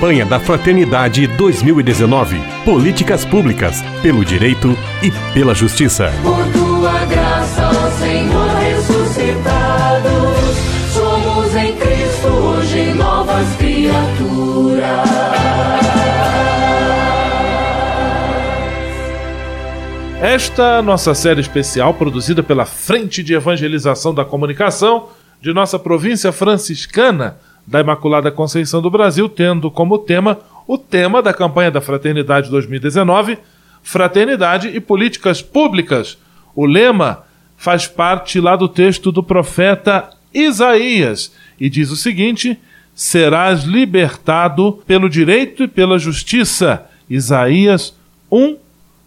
Campanha 0.00 0.24
da 0.24 0.40
Fraternidade 0.40 1.26
2019. 1.26 2.40
Políticas 2.64 3.22
públicas 3.22 3.82
pelo 4.00 4.24
direito 4.24 4.74
e 5.02 5.10
pela 5.34 5.54
justiça. 5.54 6.10
Por 6.22 6.42
tua 6.54 7.04
graça, 7.04 7.68
ó 7.68 7.90
Senhor 7.98 8.48
ressuscitado, 8.48 10.08
somos 10.90 11.54
em 11.54 11.76
Cristo 11.76 12.28
hoje 12.28 12.94
novas 12.94 13.46
criaturas. 13.56 15.10
Esta 20.22 20.80
nossa 20.80 21.14
série 21.14 21.42
especial, 21.42 21.92
produzida 21.92 22.42
pela 22.42 22.64
Frente 22.64 23.22
de 23.22 23.34
Evangelização 23.34 24.14
da 24.14 24.24
Comunicação 24.24 25.10
de 25.42 25.52
nossa 25.52 25.78
província 25.78 26.32
franciscana 26.32 27.36
da 27.70 27.78
Imaculada 27.78 28.32
Conceição 28.32 28.82
do 28.82 28.90
Brasil, 28.90 29.28
tendo 29.28 29.70
como 29.70 29.96
tema 29.96 30.40
o 30.66 30.76
tema 30.76 31.22
da 31.22 31.32
campanha 31.32 31.70
da 31.70 31.80
Fraternidade 31.80 32.50
2019, 32.50 33.38
Fraternidade 33.80 34.68
e 34.68 34.80
Políticas 34.80 35.40
Públicas. 35.40 36.18
O 36.54 36.66
lema 36.66 37.24
faz 37.56 37.86
parte 37.86 38.40
lá 38.40 38.56
do 38.56 38.68
texto 38.68 39.12
do 39.12 39.22
profeta 39.22 40.10
Isaías 40.34 41.32
e 41.60 41.70
diz 41.70 41.92
o 41.92 41.96
seguinte: 41.96 42.58
Serás 42.92 43.62
libertado 43.62 44.82
pelo 44.84 45.08
direito 45.08 45.62
e 45.62 45.68
pela 45.68 45.96
justiça. 45.96 46.86
Isaías 47.08 47.94
1, 48.30 48.56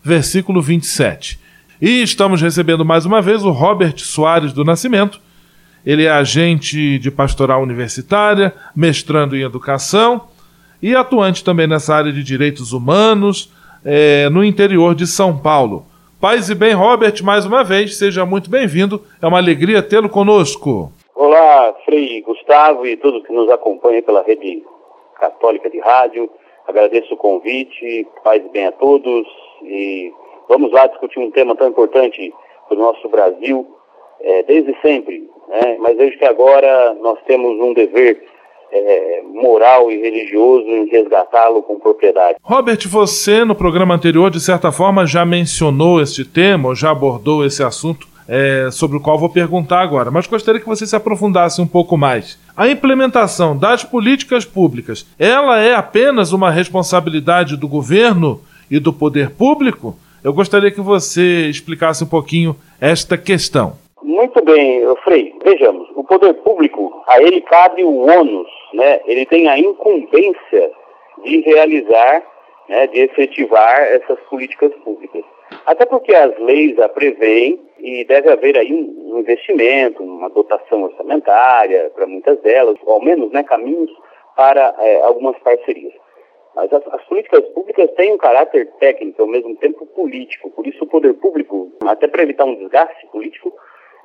versículo 0.02 0.62
27. 0.62 1.38
E 1.82 2.02
estamos 2.02 2.42
recebendo 2.42 2.86
mais 2.86 3.06
uma 3.06 3.22
vez 3.22 3.44
o 3.44 3.52
Robert 3.52 3.98
Soares 3.98 4.54
do 4.54 4.64
Nascimento. 4.64 5.20
Ele 5.86 6.06
é 6.06 6.10
agente 6.10 6.98
de 6.98 7.12
pastoral 7.12 7.62
universitária, 7.62 8.54
mestrando 8.76 9.36
em 9.36 9.44
educação 9.44 10.22
e 10.82 10.96
atuante 10.96 11.44
também 11.44 11.68
nessa 11.68 11.96
área 11.96 12.12
de 12.12 12.24
direitos 12.24 12.74
humanos 12.74 13.52
é, 13.86 14.30
no 14.30 14.44
interior 14.44 14.96
de 14.96 15.06
São 15.08 15.38
Paulo. 15.38 15.86
Paz 16.20 16.50
e 16.50 16.56
bem, 16.56 16.74
Robert, 16.74 17.22
mais 17.22 17.46
uma 17.46 17.64
vez, 17.64 17.98
seja 17.98 18.26
muito 18.26 18.50
bem-vindo. 18.50 19.02
É 19.22 19.28
uma 19.28 19.40
alegria 19.40 19.84
tê-lo 19.84 20.08
conosco. 20.08 20.90
Olá, 21.14 21.74
Frei 21.84 22.22
Gustavo 22.22 22.86
e 22.88 22.96
todos 22.96 23.26
que 23.28 23.34
nos 23.34 23.50
acompanham 23.50 24.02
pela 24.04 24.24
rede 24.24 24.64
católica 25.20 25.70
de 25.70 25.80
rádio. 25.80 26.30
Agradeço 26.66 27.14
o 27.14 27.18
convite, 27.18 28.08
paz 28.24 28.42
e 28.46 28.50
bem 28.50 28.68
a 28.68 28.72
todos. 28.72 29.28
E 29.64 30.14
vamos 30.48 30.72
lá 30.72 30.88
discutir 30.88 31.20
um 31.20 31.30
tema 31.30 31.56
tão 31.56 31.68
importante 31.68 32.34
para 32.68 32.78
o 32.78 32.80
nosso 32.80 33.08
Brasil, 33.10 33.68
é, 34.22 34.44
desde 34.44 34.74
sempre. 34.82 35.30
Né? 35.54 35.78
Mas 35.80 35.96
vejo 35.96 36.18
que 36.18 36.26
agora 36.26 36.96
nós 37.02 37.20
temos 37.28 37.60
um 37.62 37.74
dever 37.74 38.22
é, 38.72 39.22
moral 39.32 39.92
e 39.92 40.02
religioso 40.02 40.66
em 40.68 40.88
resgatá-lo 40.88 41.62
com 41.62 41.80
propriedade. 41.80 42.38
Robert, 42.42 42.80
você 42.88 43.46
no 43.46 43.54
programa 43.54 43.94
anterior, 43.94 44.32
de 44.32 44.40
certa 44.40 44.72
forma, 44.72 45.06
já 45.06 45.24
mencionou 45.24 46.02
este 46.02 46.26
tema, 46.26 46.74
já 46.74 46.90
abordou 46.90 47.46
esse 47.46 47.62
assunto 47.62 48.08
é, 48.28 48.70
sobre 48.72 48.98
o 48.98 49.00
qual 49.00 49.20
vou 49.20 49.30
perguntar 49.30 49.82
agora, 49.82 50.10
mas 50.10 50.26
gostaria 50.26 50.60
que 50.60 50.68
você 50.68 50.88
se 50.88 50.96
aprofundasse 50.96 51.62
um 51.62 51.68
pouco 51.68 51.96
mais. 51.96 52.40
A 52.58 52.68
implementação 52.68 53.56
das 53.56 53.84
políticas 53.84 54.46
públicas, 54.46 55.06
ela 55.20 55.60
é 55.60 55.76
apenas 55.76 56.32
uma 56.32 56.50
responsabilidade 56.50 57.58
do 57.58 57.68
governo 57.68 58.42
e 58.72 58.80
do 58.80 58.92
poder 58.92 59.32
público? 59.32 59.96
Eu 60.24 60.34
gostaria 60.34 60.72
que 60.72 60.82
você 60.82 61.48
explicasse 61.48 62.04
um 62.04 62.08
pouquinho 62.08 62.56
esta 62.80 63.18
questão. 63.18 63.83
Muito 64.24 64.42
bem, 64.46 64.82
Frei. 65.04 65.36
Vejamos, 65.44 65.90
o 65.98 66.04
poder 66.06 66.34
público, 66.36 67.04
a 67.08 67.22
ele 67.22 67.42
cabe 67.42 67.84
o 67.84 68.08
ônus, 68.08 68.48
né? 68.74 69.02
Ele 69.06 69.26
tem 69.26 69.50
a 69.50 69.60
incumbência 69.60 70.72
de 71.26 71.42
realizar, 71.42 72.24
né, 72.70 72.88
de 72.88 73.02
efetivar 73.02 73.82
essas 73.82 74.18
políticas 74.30 74.74
públicas. 74.76 75.26
Até 75.66 75.86
porque 75.86 76.16
as 76.16 76.40
leis 76.40 76.80
a 76.80 76.88
prevêem 76.88 77.60
e 77.80 78.06
deve 78.06 78.32
haver 78.32 78.58
aí 78.58 78.72
um 78.72 79.20
investimento, 79.20 80.02
uma 80.02 80.30
dotação 80.30 80.84
orçamentária 80.84 81.92
para 81.94 82.08
muitas 82.08 82.40
delas, 82.40 82.78
ou 82.86 82.94
ao 82.94 83.02
menos 83.02 83.30
né, 83.34 83.44
caminhos 83.44 83.92
para 84.38 84.74
é, 84.80 85.02
algumas 85.02 85.38
parcerias. 85.40 85.92
Mas 86.56 86.72
as, 86.72 86.82
as, 86.94 87.04
políticas 87.08 87.44
públicas 87.50 87.92
têm 87.98 88.14
um 88.14 88.18
caráter 88.18 88.72
técnico, 88.80 89.22
ao 89.22 89.28
mesmo 89.28 89.54
tempo 89.58 89.86
político. 89.88 90.50
Por 90.52 90.66
isso, 90.66 90.86
o 90.86 90.88
poder 90.88 91.14
público, 91.16 91.74
até 91.86 92.08
para 92.08 92.24
evitar 92.24 92.46
um 92.46 92.56
desgaste 92.56 93.06
político, 93.08 93.54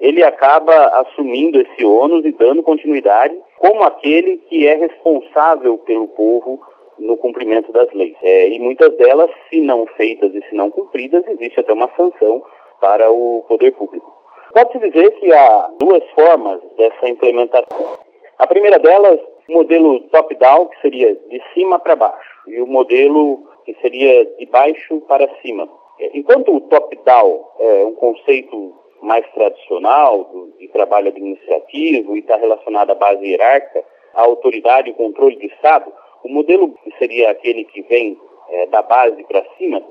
ele 0.01 0.23
acaba 0.23 0.75
assumindo 1.01 1.61
esse 1.61 1.85
ônus 1.85 2.25
e 2.25 2.33
dando 2.33 2.63
continuidade 2.63 3.37
como 3.59 3.83
aquele 3.83 4.39
que 4.49 4.67
é 4.67 4.75
responsável 4.75 5.79
pelo 5.79 6.09
povo 6.09 6.61
no 6.99 7.17
cumprimento 7.17 7.73
das 7.73 7.93
leis. 7.93 8.17
É, 8.23 8.49
e 8.49 8.59
muitas 8.59 8.97
delas, 8.97 9.31
se 9.49 9.61
não 9.61 9.87
feitas 9.97 10.35
e 10.35 10.43
se 10.49 10.55
não 10.55 10.71
cumpridas, 10.71 11.27
existe 11.29 11.61
até 11.61 11.73
uma 11.73 11.91
sanção 11.97 12.43
para 12.81 13.11
o 13.11 13.45
poder 13.49 13.73
público. 13.73 14.13
Pode-se 14.53 14.79
dizer 14.79 15.11
que 15.13 15.33
há 15.33 15.71
duas 15.79 16.03
formas 16.11 16.61
dessa 16.77 17.09
implementação. 17.09 17.99
A 18.39 18.47
primeira 18.47 18.79
delas, 18.79 19.21
o 19.49 19.53
modelo 19.53 20.01
top-down, 20.09 20.67
que 20.67 20.81
seria 20.81 21.15
de 21.15 21.43
cima 21.55 21.79
para 21.79 21.97
baixo, 21.97 22.31
e 22.47 22.61
o 22.61 22.67
modelo 22.67 23.47
que 23.65 23.75
seria 23.83 24.25
de 24.25 24.47
baixo 24.47 25.01
para 25.03 25.29
cima. 25.43 25.69
Enquanto 26.15 26.55
o 26.55 26.61
top-down 26.61 27.45
é 27.59 27.85
um 27.85 27.95
conceito 27.95 28.75
mais 29.03 29.27
tradicional 29.33 30.25
do, 30.25 30.53
de 30.59 30.69
trabalho 30.69 31.09
administrativo 31.09 32.17
e 32.17 32.21
está 32.21 32.37
relacionado 32.37 32.91
à 32.91 32.95
base 32.95 33.25
hierárquica, 33.25 33.85
à 34.15 34.23
autoridade 34.23 34.91
e 34.91 34.95
controle 34.95 35.37
do 35.37 35.47
Estado, 35.47 35.93
o 36.25 36.29
modelo 36.29 36.73
que 36.85 36.93
seria 36.99 37.31
aquele 37.31 37.65
que 37.65 37.83
vem 37.83 38.19
é, 38.51 38.67
da 38.67 38.83
base 38.83 39.23
para 39.25 39.45
cima, 39.57 39.83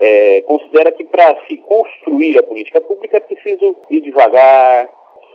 é, 0.00 0.42
considera 0.42 0.92
que 0.92 1.04
para 1.04 1.36
se 1.46 1.56
construir 1.58 2.38
a 2.38 2.42
política 2.42 2.80
pública 2.80 3.16
é 3.16 3.20
preciso 3.20 3.76
ir 3.90 4.00
devagar, 4.00 4.90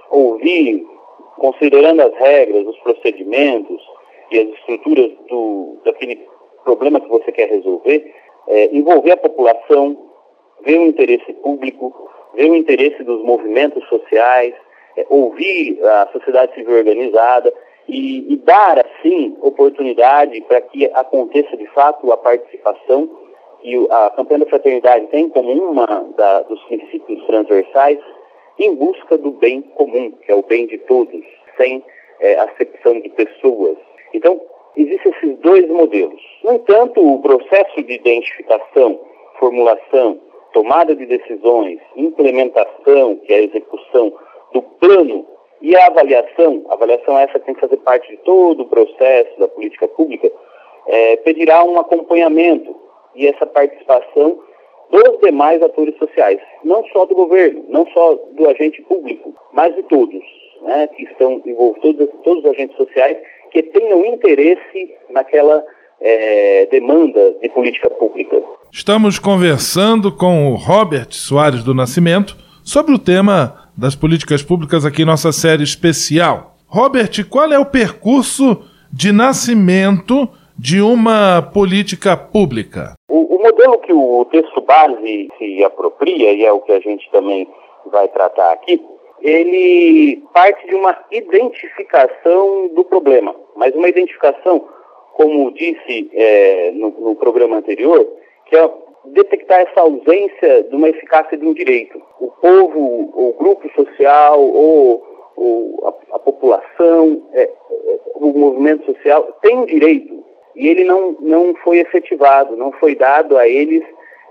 ouvir, 0.09 0.85
considerando 1.37 2.01
as 2.01 2.13
regras, 2.15 2.67
os 2.67 2.77
procedimentos 2.79 3.81
e 4.31 4.39
as 4.39 4.49
estruturas 4.49 5.11
do, 5.29 5.77
daquele 5.85 6.27
problema 6.63 6.99
que 6.99 7.07
você 7.07 7.31
quer 7.31 7.49
resolver, 7.49 8.13
é, 8.47 8.65
envolver 8.75 9.13
a 9.13 9.17
população, 9.17 9.97
ver 10.61 10.79
o 10.79 10.87
interesse 10.87 11.33
público, 11.33 12.09
ver 12.33 12.49
o 12.49 12.55
interesse 12.55 13.03
dos 13.03 13.23
movimentos 13.23 13.87
sociais, 13.87 14.53
é, 14.97 15.05
ouvir 15.09 15.79
a 15.83 16.09
sociedade 16.11 16.53
civil 16.53 16.75
organizada 16.75 17.53
e, 17.87 18.33
e 18.33 18.37
dar, 18.37 18.79
assim, 18.79 19.35
oportunidade 19.41 20.41
para 20.41 20.61
que 20.61 20.85
aconteça 20.93 21.57
de 21.57 21.65
fato 21.67 22.11
a 22.11 22.17
participação 22.17 23.09
que 23.61 23.87
a 23.89 24.09
campanha 24.11 24.41
da 24.41 24.45
fraternidade 24.45 25.07
tem 25.07 25.29
como 25.29 25.51
uma 25.51 25.85
dos 26.47 26.63
princípios 26.63 27.25
transversais 27.25 27.99
em 28.57 28.75
busca 28.75 29.17
do 29.17 29.31
bem 29.31 29.61
comum, 29.61 30.11
que 30.11 30.31
é 30.31 30.35
o 30.35 30.43
bem 30.43 30.67
de 30.67 30.77
todos, 30.79 31.21
sem 31.57 31.83
é, 32.19 32.39
acepção 32.39 32.99
de 32.99 33.09
pessoas. 33.09 33.77
Então, 34.13 34.39
existem 34.75 35.11
esses 35.11 35.37
dois 35.39 35.67
modelos. 35.69 36.21
No 36.43 36.53
entanto, 36.53 37.01
o 37.01 37.21
processo 37.21 37.83
de 37.83 37.93
identificação, 37.93 38.99
formulação 39.39 40.19
tomada 40.53 40.95
de 40.95 41.05
decisões, 41.05 41.79
implementação, 41.95 43.17
que 43.17 43.33
é 43.33 43.37
a 43.37 43.43
execução 43.43 44.13
do 44.53 44.61
plano 44.61 45.25
e 45.61 45.75
a 45.75 45.87
avaliação, 45.87 46.65
avaliação 46.69 47.17
é 47.17 47.23
essa 47.23 47.39
tem 47.39 47.53
que 47.53 47.61
fazer 47.61 47.77
parte 47.77 48.09
de 48.09 48.17
todo 48.17 48.63
o 48.63 48.67
processo 48.67 49.39
da 49.39 49.47
política 49.47 49.87
pública, 49.87 50.31
é, 50.87 51.17
pedirá 51.17 51.63
um 51.63 51.77
acompanhamento 51.77 52.75
e 53.15 53.27
essa 53.27 53.45
participação 53.45 54.39
dos 54.89 55.19
demais 55.21 55.61
atores 55.61 55.95
sociais, 55.97 56.39
não 56.63 56.83
só 56.87 57.05
do 57.05 57.13
governo, 57.13 57.63
não 57.67 57.85
só 57.87 58.15
do 58.31 58.49
agente 58.49 58.81
público, 58.83 59.33
mas 59.51 59.75
de 59.75 59.83
todos, 59.83 60.23
né, 60.61 60.87
que 60.87 61.03
estão 61.03 61.41
envolvidos, 61.45 62.09
todos 62.23 62.43
os 62.43 62.51
agentes 62.51 62.75
sociais 62.75 63.17
que 63.51 63.61
tenham 63.63 64.05
interesse 64.05 64.95
naquela 65.09 65.63
é, 66.01 66.67
demanda 66.71 67.35
de 67.41 67.49
política 67.49 67.89
pública. 67.89 68.41
Estamos 68.71 69.17
conversando 69.19 70.11
com 70.11 70.51
o 70.51 70.55
Robert 70.55 71.11
Soares 71.11 71.63
do 71.63 71.73
Nascimento 71.73 72.37
sobre 72.63 72.93
o 72.93 72.99
tema 72.99 73.69
das 73.75 73.95
políticas 73.95 74.43
públicas 74.43 74.85
aqui 74.85 75.01
em 75.01 75.05
nossa 75.05 75.31
série 75.31 75.63
especial. 75.63 76.55
Robert, 76.67 77.27
qual 77.29 77.51
é 77.51 77.57
o 77.57 77.65
percurso 77.65 78.63
de 78.91 79.11
nascimento 79.11 80.29
de 80.57 80.81
uma 80.81 81.41
política 81.41 82.15
pública? 82.15 82.93
O, 83.09 83.37
o 83.37 83.41
modelo 83.41 83.79
que 83.79 83.93
o 83.93 84.25
texto 84.25 84.61
base 84.61 85.29
se 85.37 85.63
apropria, 85.63 86.33
e 86.33 86.45
é 86.45 86.51
o 86.51 86.59
que 86.59 86.71
a 86.71 86.79
gente 86.79 87.09
também 87.11 87.47
vai 87.91 88.07
tratar 88.09 88.51
aqui, 88.51 88.79
ele 89.21 90.21
parte 90.33 90.67
de 90.67 90.75
uma 90.75 90.95
identificação 91.11 92.69
do 92.75 92.83
problema, 92.83 93.33
mas 93.55 93.73
uma 93.75 93.89
identificação 93.89 94.65
como 95.19 95.51
disse 95.51 96.09
é, 96.13 96.71
no, 96.71 96.91
no, 96.91 97.13
programa 97.13 97.57
anterior, 97.57 98.07
que 98.45 98.55
é 98.55 98.71
detectar 99.03 99.59
essa 99.59 99.81
ausência 99.81 100.63
de 100.63 100.73
uma 100.73 100.87
eficácia 100.87 101.37
de 101.37 101.45
um 101.45 101.53
direito. 101.53 102.01
O 102.21 102.31
povo, 102.31 103.11
o 103.13 103.35
grupo 103.37 103.69
social, 103.75 104.39
ou, 104.39 105.03
ou 105.35 105.83
a, 105.83 106.15
a, 106.15 106.19
população, 106.19 107.21
é, 107.33 107.41
é, 107.43 107.49
o 108.15 108.27
movimento 108.27 108.85
social 108.85 109.23
tem 109.41 109.57
um 109.57 109.65
direito. 109.65 110.23
e 110.55 110.69
ele 110.69 110.85
não, 110.85 111.17
não 111.19 111.53
foi 111.65 111.79
efetivado, 111.79 112.55
não 112.55 112.71
foi 112.71 112.95
dado 112.95 113.37
a 113.37 113.45
eles 113.45 113.83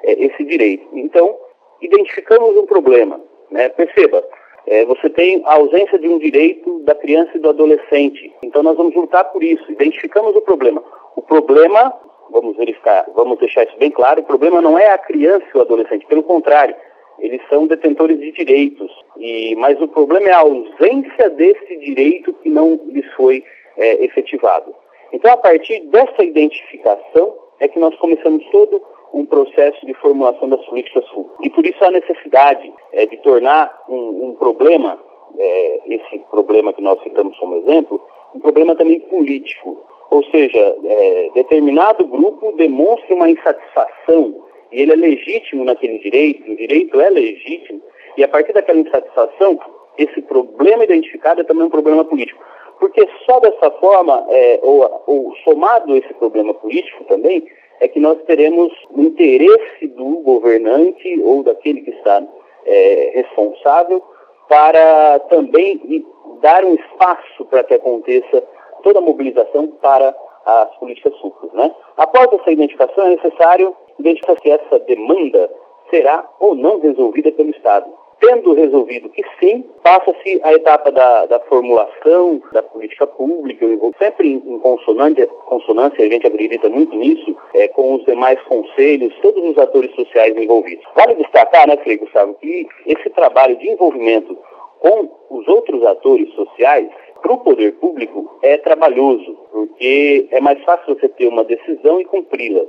é, 0.05 0.13
esse 0.25 0.43
direito. 0.43 0.89
Então, 0.95 1.37
identificamos 1.83 2.57
um 2.57 2.65
problema. 2.65 3.21
Né? 3.51 3.69
Perceba, 3.69 4.25
é, 4.69 4.85
você 4.85 5.09
tem 5.09 5.43
a 5.47 5.55
ausência 5.55 5.99
de 5.99 6.09
um 6.09 6.19
direito 6.19 6.81
da 6.81 6.95
criança 6.95 7.31
e 7.35 7.41
do 7.41 7.49
adolescente. 7.49 8.33
Então, 8.43 8.63
nós 8.63 8.77
vamos 8.77 8.95
lutar 8.95 9.25
por 9.33 9.43
isso. 9.43 9.71
Identificamos 9.71 10.37
o 10.37 10.43
problema. 10.43 10.83
O 11.17 11.23
problema, 11.23 11.93
vamos 12.31 12.57
verificar, 12.57 13.07
vamos 13.15 13.39
deixar 13.39 13.65
isso 13.65 13.77
bem 13.79 13.91
claro, 13.91 14.21
o 14.21 14.25
problema 14.25 14.61
não 14.61 14.79
é 14.79 14.91
a 14.91 14.99
criança 14.99 15.47
e 15.53 15.59
o 15.59 15.63
adolescente, 15.63 16.07
pelo 16.07 16.23
contrário, 16.23 16.77
eles 17.19 17.41
são 17.49 17.67
detentores 17.67 18.21
de 18.21 18.31
direitos. 18.31 18.91
E, 19.17 19.57
mas 19.57 19.81
o 19.81 19.89
problema 19.89 20.29
é 20.29 20.33
a 20.33 20.41
ausência 20.41 21.31
desse 21.31 21.77
direito 21.79 22.33
que 22.35 22.49
não 22.49 22.79
lhes 22.87 23.07
foi 23.15 23.43
é, 23.77 24.05
efetivado. 24.05 24.75
Então, 25.13 25.33
a 25.33 25.37
partir 25.37 25.81
dessa 25.87 26.23
identificação, 26.23 27.35
é 27.61 27.67
que 27.67 27.79
nós 27.79 27.97
começamos 27.97 28.45
todo 28.51 28.81
um 29.13 29.25
processo 29.25 29.85
de 29.87 29.95
formulação 29.95 30.49
das 30.49 30.65
políticas 30.67 31.05
públicas. 31.09 31.39
E 31.43 31.51
por 31.51 31.65
isso 31.65 31.83
a 31.85 31.91
necessidade 31.91 32.73
é, 32.93 33.07
de 33.07 33.17
tornar 33.19 33.85
um, 33.89 34.29
um 34.29 34.35
problema, 34.35 34.99
é, 35.39 35.81
esse 35.87 36.19
problema 36.31 36.73
que 36.73 36.83
nós 36.83 37.03
citamos 37.03 37.37
como 37.39 37.57
exemplo, 37.57 38.01
um 38.35 38.41
problema 38.41 38.77
também 38.77 39.01
político. 39.01 39.79
Ou 40.11 40.25
seja, 40.25 40.77
é, 40.85 41.31
determinado 41.35 42.07
grupo 42.07 42.53
demonstra 42.53 43.15
uma 43.15 43.31
insatisfação 43.31 44.35
e 44.73 44.83
ele 44.83 44.93
é 44.93 44.97
legítimo 44.97 45.65
naquele 45.65 45.99
direito, 45.99 46.51
o 46.51 46.57
direito 46.57 47.01
é 47.01 47.11
legítimo, 47.11 47.81
e 48.17 48.25
a 48.25 48.29
partir 48.29 48.53
daquela 48.53 48.79
insatisfação, 48.79 49.59
esse 49.97 50.21
problema 50.23 50.85
identificado 50.85 51.41
é 51.41 51.45
também 51.45 51.65
um 51.65 51.71
problema 51.71 52.05
político. 52.05 52.43
Porque 52.79 53.09
só 53.27 53.41
dessa 53.41 53.71
forma, 53.73 54.25
é, 54.29 54.61
ou, 54.63 55.03
ou 55.07 55.35
somado 55.45 55.97
esse 55.97 56.13
problema 56.15 56.55
político 56.55 57.05
também, 57.05 57.47
é 57.81 57.89
que 57.89 58.01
nós 58.01 58.21
teremos 58.23 58.73
o 58.91 59.01
interesse 59.01 59.87
do 59.89 60.21
governante 60.23 61.21
ou 61.23 61.43
daquele 61.43 61.83
que 61.83 61.91
está 61.91 62.23
é, 62.67 63.11
responsável 63.15 64.03
para 64.49 65.19
também 65.31 66.05
dar 66.41 66.65
um 66.65 66.75
espaço 66.75 67.45
para 67.47 67.65
que 67.65 67.75
aconteça 67.75 68.43
toda 68.83 68.99
a 68.99 69.03
mobilização 69.03 69.69
para 69.81 70.15
as 70.45 70.75
políticas 70.77 71.15
públicas. 71.19 71.53
Né? 71.53 71.75
Após 71.97 72.33
essa 72.33 72.51
identificação, 72.51 73.07
é 73.07 73.11
necessário 73.11 73.77
identificar 73.99 74.39
se 74.41 74.51
essa 74.51 74.79
demanda 74.81 75.51
será 75.91 76.29
ou 76.41 76.55
não 76.55 76.81
resolvida 76.81 77.33
pelo 77.33 77.51
Estado. 77.51 77.87
Tendo 78.21 78.53
resolvido 78.55 79.09
que 79.11 79.23
sim, 79.39 79.65
passa-se 79.83 80.41
a 80.43 80.53
etapa 80.53 80.91
da, 80.91 81.27
da, 81.27 81.39
formulação 81.41 82.43
da 82.53 82.63
política 82.63 83.07
pública, 83.07 83.65
sempre 83.97 84.33
em 84.33 84.59
consonância, 84.59 85.27
consonância, 85.47 86.05
a 86.05 86.09
gente 86.09 86.27
acredita 86.27 86.69
muito 86.69 86.97
nisso, 86.97 87.37
é, 87.55 87.69
com 87.69 87.95
os 87.95 88.05
demais 88.05 88.41
conselhos, 88.43 89.15
todos 89.23 89.43
os 89.45 89.57
atores 89.57 89.95
sociais 89.95 90.37
envolvidos. 90.37 90.85
Vale 90.97 91.15
destacar, 91.15 91.69
né, 91.69 91.77
Frei 91.77 91.97
Gustavo, 91.97 92.35
que 92.35 92.67
esse 92.87 93.09
trabalho 93.11 93.57
de 93.57 93.71
envolvimento 93.71 94.37
com 94.81 95.09
os 95.31 95.47
outros 95.47 95.85
atores 95.85 96.33
sociais 96.35 96.89
para 97.23 97.33
o 97.33 97.39
poder 97.39 97.75
público 97.75 98.39
é 98.43 98.57
trabalhoso, 98.59 99.37
porque 99.53 100.27
é 100.31 100.41
mais 100.41 100.63
fácil 100.65 100.95
você 100.95 101.09
ter 101.09 101.29
uma 101.29 101.45
decisão 101.45 102.01
e 102.01 102.05
cumpri-la. 102.05 102.65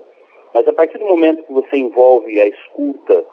Mas 0.53 0.67
a 0.67 0.73
partir 0.73 0.97
do 0.97 1.05
momento 1.05 1.43
que 1.43 1.53
você 1.53 1.77
envolve 1.77 2.39
a 2.39 2.47
escuta, 2.47 3.25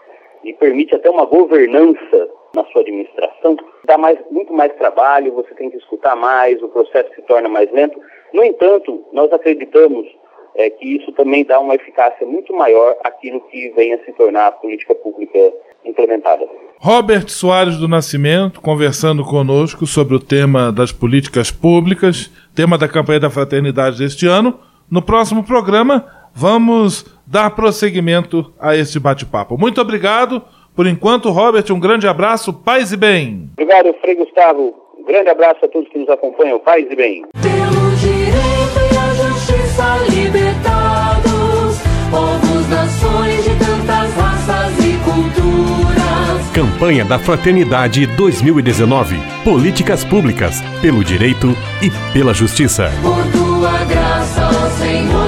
e 0.46 0.54
permite 0.54 0.94
até 0.94 1.10
uma 1.10 1.26
governança 1.26 2.28
na 2.54 2.64
sua 2.66 2.80
administração, 2.80 3.56
dá 3.84 3.98
mais, 3.98 4.18
muito 4.30 4.52
mais 4.52 4.72
trabalho, 4.76 5.34
você 5.34 5.52
tem 5.54 5.68
que 5.68 5.76
escutar 5.76 6.16
mais, 6.16 6.62
o 6.62 6.68
processo 6.68 7.12
se 7.14 7.22
torna 7.22 7.48
mais 7.48 7.70
lento. 7.72 8.00
No 8.32 8.42
entanto, 8.44 9.04
nós 9.12 9.30
acreditamos 9.32 10.06
é, 10.54 10.70
que 10.70 10.96
isso 10.96 11.12
também 11.12 11.44
dá 11.44 11.60
uma 11.60 11.74
eficácia 11.74 12.26
muito 12.26 12.54
maior 12.54 12.96
àquilo 13.04 13.40
que 13.50 13.70
venha 13.70 13.98
se 14.04 14.12
tornar 14.12 14.46
a 14.46 14.52
política 14.52 14.94
pública 14.94 15.52
implementada. 15.84 16.48
Robert 16.78 17.28
Soares 17.28 17.76
do 17.76 17.88
Nascimento, 17.88 18.60
conversando 18.60 19.24
conosco 19.24 19.86
sobre 19.86 20.14
o 20.14 20.20
tema 20.20 20.72
das 20.72 20.92
políticas 20.92 21.50
públicas, 21.50 22.30
tema 22.54 22.78
da 22.78 22.88
campanha 22.88 23.20
da 23.20 23.30
fraternidade 23.30 23.98
deste 23.98 24.26
ano. 24.26 24.58
No 24.90 25.02
próximo 25.02 25.44
programa, 25.44 26.06
vamos 26.34 27.04
dar 27.26 27.50
prosseguimento 27.50 28.52
a 28.60 28.76
este 28.76 29.00
bate-papo. 29.00 29.58
Muito 29.58 29.80
obrigado. 29.80 30.42
Por 30.74 30.86
enquanto, 30.86 31.30
Robert, 31.30 31.64
um 31.70 31.80
grande 31.80 32.06
abraço, 32.06 32.52
paz 32.52 32.92
e 32.92 32.96
bem. 32.96 33.48
Obrigado, 33.54 33.94
Frei 34.00 34.14
Gustavo. 34.14 34.74
Um 34.98 35.04
grande 35.04 35.30
abraço 35.30 35.64
a 35.64 35.68
todos 35.68 35.88
que 35.88 35.98
nos 35.98 36.08
acompanham, 36.08 36.60
paz 36.60 36.86
e 36.90 36.94
bem. 36.94 37.24
Pelo 37.40 37.96
direito 37.96 38.36
e 38.92 38.98
a 38.98 39.14
justiça 39.14 39.96
libertados, 40.10 41.78
povos, 42.10 42.68
nações 42.68 43.42
de 43.44 43.50
tantas 43.58 44.14
raças 44.14 44.78
e 44.84 44.98
culturas. 45.02 46.50
Campanha 46.52 47.04
da 47.04 47.18
Fraternidade 47.18 48.06
2019. 48.06 49.16
Políticas 49.44 50.04
públicas, 50.04 50.60
pelo 50.82 51.02
direito 51.02 51.48
e 51.82 51.90
pela 52.12 52.34
justiça. 52.34 52.90
Por 53.02 53.24
tua 53.32 53.84
graça, 53.84 54.46
ó 54.46 54.68
Senhor 54.70 55.25